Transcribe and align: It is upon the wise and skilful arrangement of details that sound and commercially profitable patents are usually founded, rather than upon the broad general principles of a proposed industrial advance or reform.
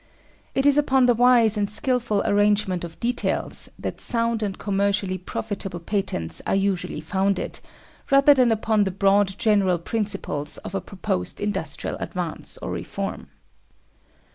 It 0.55 0.65
is 0.65 0.79
upon 0.79 1.05
the 1.05 1.13
wise 1.13 1.57
and 1.57 1.69
skilful 1.69 2.23
arrangement 2.25 2.83
of 2.83 2.99
details 2.99 3.69
that 3.77 4.01
sound 4.01 4.41
and 4.41 4.57
commercially 4.57 5.19
profitable 5.19 5.79
patents 5.79 6.41
are 6.47 6.55
usually 6.55 6.99
founded, 7.01 7.59
rather 8.09 8.33
than 8.33 8.51
upon 8.51 8.85
the 8.85 8.89
broad 8.89 9.37
general 9.37 9.77
principles 9.77 10.57
of 10.65 10.73
a 10.73 10.81
proposed 10.81 11.39
industrial 11.39 11.97
advance 11.97 12.57
or 12.63 12.71
reform. 12.71 13.27